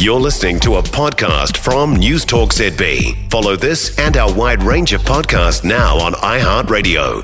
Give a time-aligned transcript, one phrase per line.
[0.00, 3.30] You're listening to a podcast from News Talk ZB.
[3.30, 7.22] Follow this and our wide range of podcasts now on iHeartRadio.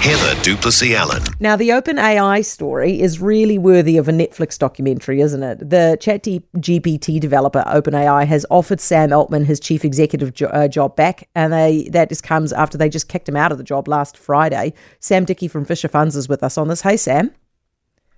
[0.00, 1.22] Heather du Plessis-Allen.
[1.38, 5.58] Now, the OpenAI story is really worthy of a Netflix documentary, isn't it?
[5.68, 11.28] The ChatGPT developer OpenAI has offered Sam Altman his chief executive jo- uh, job back,
[11.34, 14.16] and they that just comes after they just kicked him out of the job last
[14.16, 14.72] Friday.
[15.00, 16.80] Sam Dickie from Fisher Funds is with us on this.
[16.80, 17.32] Hey, Sam.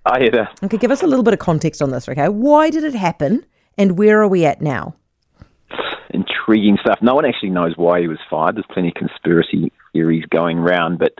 [0.05, 0.47] Hi, Heather.
[0.63, 2.29] Okay, give us a little bit of context on this, okay?
[2.29, 3.45] Why did it happen,
[3.77, 4.95] and where are we at now?
[6.09, 6.99] Intriguing stuff.
[7.01, 8.55] No one actually knows why he was fired.
[8.55, 11.13] There's plenty of conspiracy theories going around, but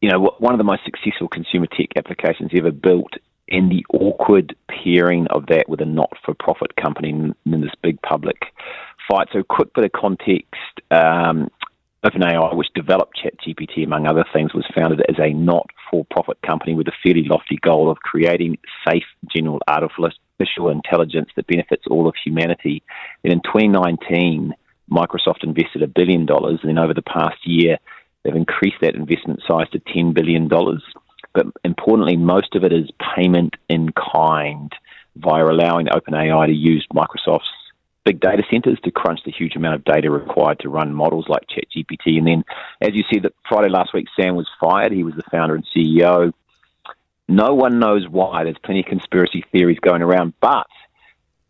[0.00, 3.14] you know, one of the most successful consumer tech applications ever built,
[3.48, 8.46] and the awkward pairing of that with a not-for-profit company in, this big public
[9.08, 9.28] fight.
[9.32, 10.80] So, quick bit of context.
[10.90, 11.48] Um,
[12.04, 16.74] OpenAI, which developed ChatGPT among other things, was founded as a not for profit company
[16.74, 18.58] with a fairly lofty goal of creating
[18.88, 20.10] safe general artificial
[20.70, 22.82] intelligence that benefits all of humanity.
[23.24, 24.54] And in 2019,
[24.90, 27.78] Microsoft invested a billion dollars, and then over the past year,
[28.22, 30.48] they've increased that investment size to $10 billion.
[30.48, 34.72] But importantly, most of it is payment in kind
[35.16, 37.48] via allowing OpenAI to use Microsoft's
[38.04, 41.42] big data centers to crunch the huge amount of data required to run models like
[41.48, 42.18] ChatGPT.
[42.18, 42.44] And then,
[42.80, 44.92] as you see, that Friday last week, Sam was fired.
[44.92, 46.32] He was the founder and CEO.
[47.28, 48.44] No one knows why.
[48.44, 50.66] There's plenty of conspiracy theories going around, but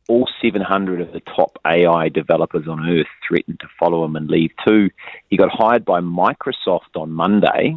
[0.09, 4.51] all 700 of the top AI developers on earth threatened to follow him and leave
[4.67, 4.91] too.
[5.29, 7.77] He got hired by Microsoft on Monday.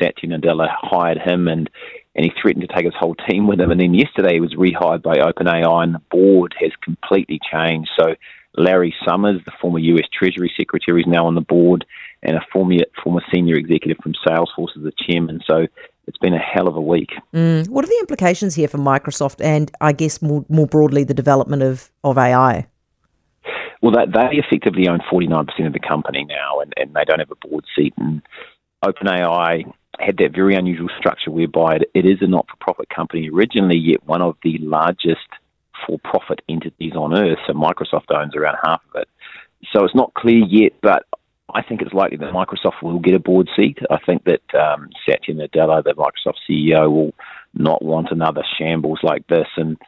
[0.00, 1.70] Satya Nadella hired him and
[2.14, 3.70] and he threatened to take his whole team with him.
[3.70, 7.90] And then yesterday he was rehired by OpenAI, and the board has completely changed.
[7.98, 8.14] So
[8.56, 10.08] Larry Summers, the former U.S.
[10.10, 11.84] Treasury Secretary, is now on the board,
[12.22, 15.40] and a former former senior executive from Salesforce is the chairman.
[15.46, 15.66] So
[16.06, 17.10] it's been a hell of a week.
[17.34, 17.68] Mm.
[17.68, 21.62] What are the implications here for Microsoft, and I guess more more broadly the development
[21.62, 22.66] of of AI?
[23.82, 27.30] Well, they, they effectively own 49% of the company now, and, and they don't have
[27.30, 27.94] a board seat.
[27.98, 28.22] And
[28.84, 33.28] OpenAI had that very unusual structure whereby it, it is a not for profit company
[33.30, 35.28] originally, yet one of the largest
[35.86, 37.38] for profit entities on earth.
[37.46, 39.08] So Microsoft owns around half of it.
[39.72, 41.04] So it's not clear yet, but
[41.56, 43.78] I think it's likely that Microsoft will get a board seat.
[43.90, 47.14] I think that um, Satya Nadella, the Microsoft CEO, will
[47.54, 49.46] not want another shambles like this.
[49.56, 49.78] And,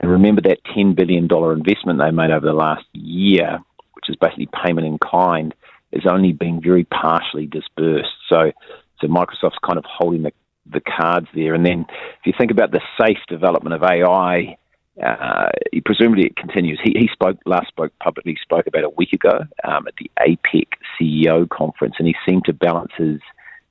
[0.00, 3.58] and remember that $10 billion investment they made over the last year,
[3.94, 5.54] which is basically payment in kind,
[5.92, 8.12] is only being very partially disbursed.
[8.28, 8.52] So
[9.00, 10.32] so Microsoft's kind of holding the,
[10.70, 11.54] the cards there.
[11.54, 14.58] And then if you think about the safe development of AI,
[15.02, 15.50] uh,
[15.84, 16.80] presumably it continues.
[16.82, 20.68] He, he spoke last spoke publicly spoke about a week ago um, at the APEC
[20.98, 23.20] CEO conference, and he seemed to balance his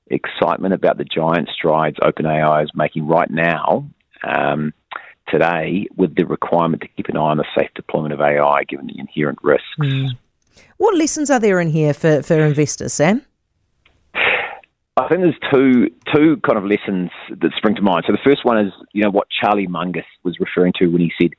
[0.07, 3.88] excitement about the giant strides OpenAI is making right now.
[4.23, 4.73] Um,
[5.29, 8.88] today, with the requirement to keep an eye on the safe deployment of AI, given
[8.88, 9.66] the inherent risks.
[9.79, 10.09] Mm.
[10.78, 13.25] What lessons are there in here for, for investors, Sam?
[14.95, 18.03] I think there's two two kind of lessons that spring to mind.
[18.05, 21.11] So the first one is you know what Charlie Munger was referring to when he
[21.19, 21.31] said,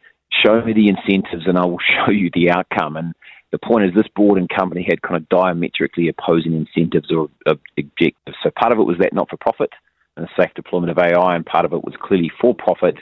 [0.45, 3.15] "Show me the incentives and I will show you the outcome." And
[3.53, 8.37] the point is, this board and company had kind of diametrically opposing incentives or objectives.
[8.43, 9.71] So part of it was that not for profit
[10.17, 12.97] and the safe deployment of AI, and part of it was clearly for profit,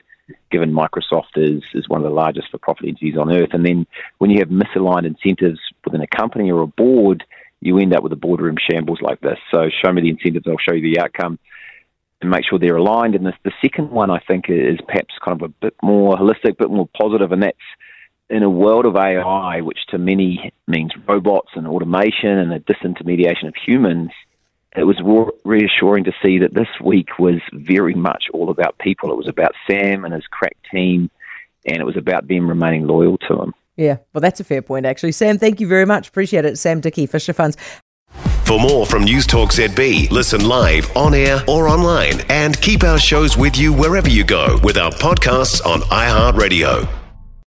[0.51, 3.55] given Microsoft is is one of the largest for profit entities on earth.
[3.55, 3.87] And then
[4.19, 7.25] when you have misaligned incentives within a company or a board
[7.63, 9.39] you end up with a boardroom shambles like this.
[9.51, 11.39] So show me the incentives, I'll show you the outcome
[12.21, 13.15] and make sure they're aligned.
[13.15, 16.55] And the second one, I think, is perhaps kind of a bit more holistic, a
[16.55, 17.57] bit more positive, and that's
[18.29, 23.47] in a world of AI, which to many means robots and automation and the disintermediation
[23.47, 24.11] of humans.
[24.75, 24.99] It was
[25.45, 29.13] reassuring to see that this week was very much all about people.
[29.13, 31.11] It was about Sam and his crack team,
[31.67, 33.55] and it was about them remaining loyal to him.
[33.77, 35.13] Yeah, well, that's a fair point, actually.
[35.13, 36.09] Sam, thank you very much.
[36.09, 36.59] Appreciate it.
[36.59, 37.57] Sam Dickie, Fisher Funds.
[38.45, 42.99] For more from News Talk ZB, listen live, on air, or online, and keep our
[42.99, 47.02] shows with you wherever you go with our podcasts on iHeartRadio.